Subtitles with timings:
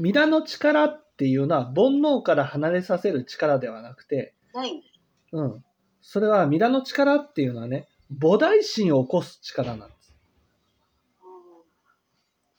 [0.00, 5.36] 皆の力っていうのは煩悩から離れさせる力ではなくて、ないんです。
[5.36, 5.64] うん。
[6.00, 7.86] それは皆の力っていうのはね、
[8.18, 10.16] 菩提心を起こす力なんです。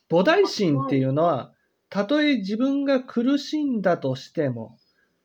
[0.09, 1.53] 菩提心っていうのは、
[1.89, 4.77] たとえ自分が苦しんだとしても、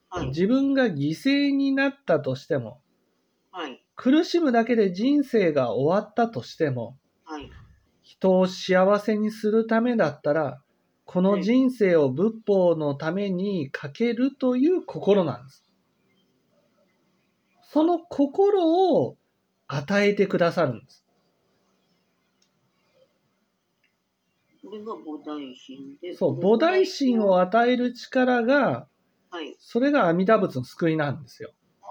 [0.08, 0.28] はい。
[0.28, 2.80] 自分が犠牲になったとしても、
[3.52, 3.84] はい。
[3.94, 7.50] 苦しむだけで人生が終わったとしても、はい。
[8.02, 10.62] 人を幸せにするためだったら、
[11.06, 15.62] この人生を仏法のためにかけるという心なんです。
[17.62, 19.16] その心を
[19.68, 21.04] 与えてくださるんです。
[24.64, 26.14] これが菩提心で。
[26.14, 28.88] そう、菩提心を与える力が、
[29.30, 29.56] はい。
[29.60, 31.52] それが阿弥陀仏の救いなんですよ。
[31.82, 31.86] あ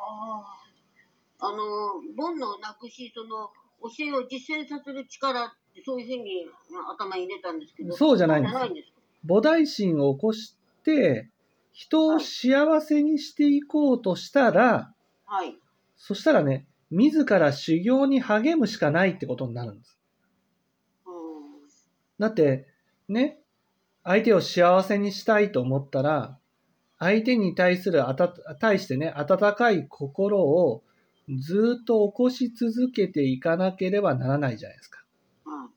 [1.40, 1.48] あ。
[1.48, 1.57] あの、
[2.18, 3.49] 煩悩をなくし、その、
[3.82, 7.95] 教えを実践させる力って、そういうふうにまあ頭に入れたんですけど。
[7.95, 8.43] そうじゃないん
[8.73, 8.95] です
[9.27, 11.29] 菩提心を起こして、
[11.73, 14.93] 人を幸せにしていこうとしたら、
[15.26, 15.57] はい。
[15.98, 19.99] そしたらね、自ら修行に励むしかないってことになるんです。
[21.05, 21.13] うん。
[22.20, 22.67] だって、
[23.09, 23.40] ね、
[24.04, 26.37] 相手を幸せにしたいと思ったら、
[26.99, 30.84] 相手に対するあた、対してね、温かい心を
[31.39, 35.04] ずっと起こし続けていかなければならないじゃないですか。
[35.45, 35.70] うん。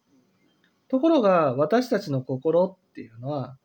[0.89, 3.57] ところが、私たちの心っていうのは、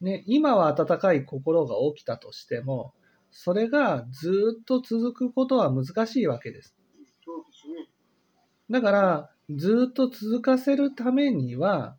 [0.00, 2.94] ね、今は温かい心が起きたとしても、
[3.30, 6.74] それがずっと続くことは難しいわけです。
[7.24, 7.88] そうですね。
[8.70, 11.96] だから、ずっと続かせるためには、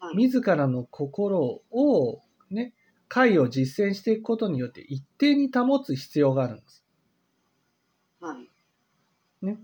[0.00, 0.16] はい。
[0.16, 2.74] 自らの心をね、
[3.06, 6.84] 解を実践していくことによって一定に保つ必要があるんです。
[8.20, 9.46] はい。
[9.46, 9.60] ね。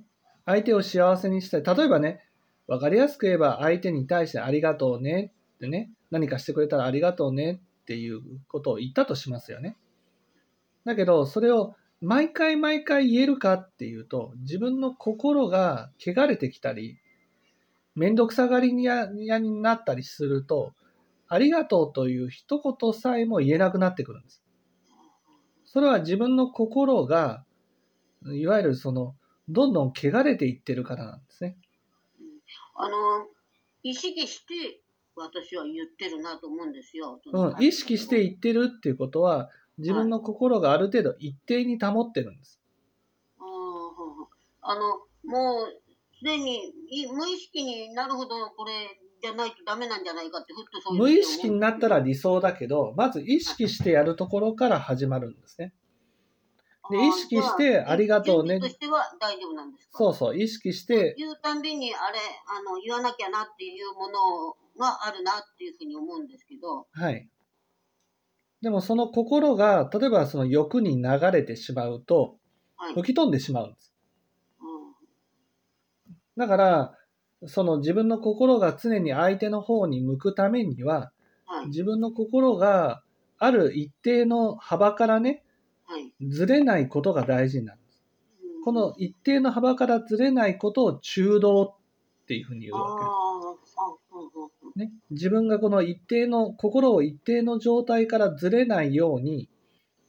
[0.46, 1.76] 相手を幸せにしたい。
[1.76, 2.20] 例えばね、
[2.68, 5.32] わかりやすく言えば相手に対してありがとうね
[5.62, 9.76] ってね、何かしてくれたらありがとうねっていうことを言ったとしますよね。
[10.84, 16.98] だけど、それを毎回毎回言えるかっていうと、自分の心が汚れてきたり、
[17.94, 20.72] めんどくさがりにやになったりすると、
[21.28, 24.42] ありがとうという一言さえも言えなくなってくるんです。
[25.64, 27.44] それは自分の心が、
[28.32, 29.14] いわゆるその、
[29.48, 31.56] どんどん汚れていってるからなんですね。
[32.74, 33.28] あの、
[33.84, 34.81] 意識して、
[35.16, 37.20] 私は言ってるなと思うんですよ。
[37.32, 42.60] うん、意識していってるっていうことは、自分の心がある程度一定に保ってるんです。
[43.38, 43.44] あー
[44.62, 44.80] あの、
[45.24, 45.82] もう、
[46.18, 48.72] すでにい無意識になるほどこれ
[49.20, 55.74] じゃないとダメなんじゃないかって、ふっとそう無意識になったら理想だけど、まず意識してやるところから始まるんですね。
[56.92, 59.98] で意識してありがとうね準備としては大丈夫なんですか？
[59.98, 67.28] そうそう、意識して、言うたんびに、あれ、あの、言わなきゃなっていうものがあるなっていうふうに思うんですけど、はい。
[68.60, 72.36] でもその心が、例えばその欲に流れてしまうと、
[72.76, 72.94] はい。
[72.94, 73.92] 吹き飛んでしまうんです。
[74.60, 74.92] うん
[76.36, 76.98] だから、
[77.46, 81.12] その自分の心が常に相手の方に向くためには、
[81.44, 81.66] はい。
[81.66, 83.02] 自分の心が
[83.38, 85.42] ある一定の幅からね、はい。
[86.28, 88.02] ずれないことが大事なんです。
[88.44, 93.72] うんこの一定の幅からずれないことを中道っていうふうに言うあわけです。
[94.74, 99.50] ね、自分がこの一定の心を一定の状態からずれないように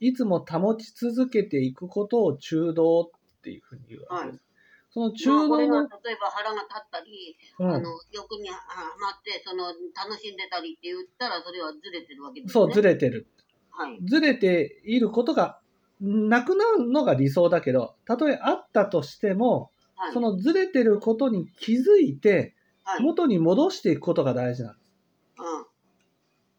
[0.00, 4.44] いつも保ち続けていくことを中道っていうふうに言うわけです。
[4.90, 8.54] その中道の、例えば腹が立ったり、うん、あの欲には
[9.00, 12.52] まってその楽しんでたりって言ったらそれはずれてるわけですね。
[12.52, 13.26] そうずれてる。
[13.70, 13.98] はい。
[14.04, 15.60] ずれていることが
[16.04, 20.12] なくなるのが理想だけど、たとえあったとしても、はい。
[20.12, 22.54] そのずれてることに気づいて
[22.84, 23.02] はい。
[23.02, 24.94] 元に戻していくことが大事なんです。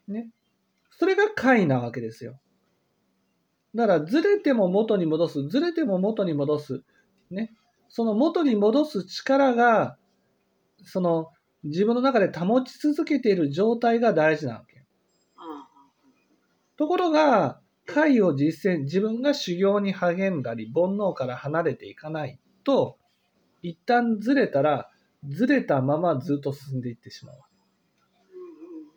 [0.08, 0.14] うん。
[0.14, 0.30] ね。
[0.98, 2.40] それが解なわけですよ。
[3.76, 6.84] だから、ずれても元に戻す、ずれても元に戻す。
[7.30, 7.54] ね。
[7.90, 9.98] その元に戻す力が、
[10.84, 11.32] その、
[11.64, 14.78] 自分の中で保ち続けている状態が大事なわけ。
[14.78, 14.86] うん
[16.78, 22.98] ところが、解を実践、自分が修行に励んだり、煩悩から離れていかないと、
[23.62, 24.92] 一旦ずれたら、
[25.28, 27.40] ずれたままずっと進んでいってしまう。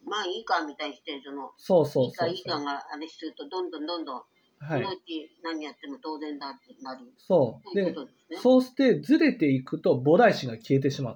[0.05, 2.31] まあいいかみたいにして、その、そうそいうそう。
[2.31, 4.23] いいかがあれすると、どんどんどんどん、
[4.58, 4.94] はいその。
[4.94, 7.12] うち何やっても当然だってなる。
[7.19, 7.75] そう。
[7.75, 7.94] でね。
[8.43, 11.14] そうしてずれていくと菩提心が消えてしまう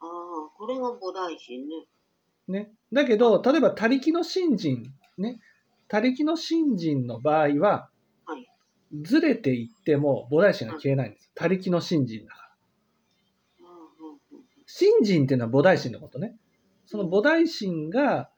[0.00, 1.86] ああ、これが菩提心ね。
[2.46, 2.52] す。
[2.52, 2.72] ね。
[2.92, 5.40] だけど、例えば、他力の信心、ね。
[5.88, 7.90] 他力の信心の場合は、
[8.24, 8.48] はい。
[9.02, 11.30] ずれていっても菩提心が消えないんです。
[11.34, 12.46] 他力の信心だから。
[14.66, 16.36] 信心っていうのは菩提心のことね。
[16.86, 18.30] その菩提心が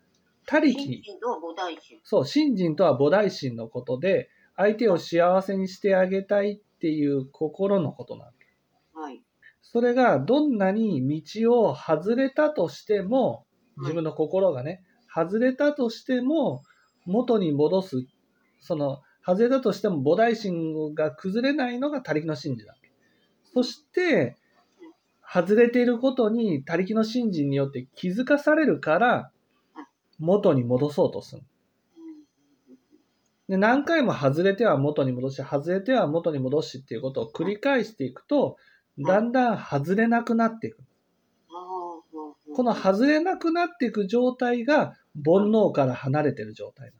[0.48, 2.00] 他力信心とは菩提心。
[2.02, 8.32] そう、信心とは菩提心のことで、相手を幸せにしてあげたいっていう心のことなん
[8.94, 9.00] だ。
[9.00, 9.22] はい。
[9.60, 13.44] それがどんなに道を外れたとしても、
[13.76, 14.82] 自分の心がね、
[15.14, 16.62] 外れたとしても、
[17.08, 18.06] 元に戻す、
[18.60, 22.76] その、外れたとしても菩提心が崩れないのが他力の信心だ。
[23.52, 24.36] そして、
[25.22, 29.30] 外れていることに他力の信心によって気づかされるから、
[30.18, 31.42] 元に戻そうとする。
[33.48, 38.58] で何回も外れては元に戻し、外れては元に戻しっていうことを繰り返していくと、
[38.98, 40.78] だんだん外れなくなっていく。
[42.54, 46.98] この外れなくなっていく状態が煩悩から離れてる状態なの。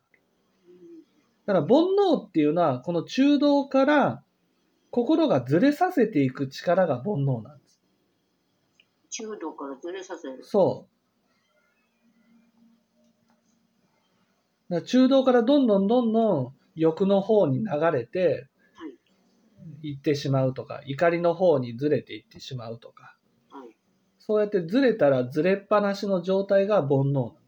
[1.48, 4.22] だから煩悩っていうのは、この中道から
[4.90, 7.80] 心がずれさせていく力が煩悩なんです。
[9.08, 10.40] 中道からずれさせる。
[10.42, 10.86] そ
[14.68, 14.72] う。
[14.74, 18.94] だから中道からどんどんどんどん欲の方に流れてはい。
[19.82, 23.18] 行ってしまうとか、怒りの方にずれていってしまうとか、はい。
[24.28, 27.47] そうやってずれたらずれっぱなしの状態が煩悩なん。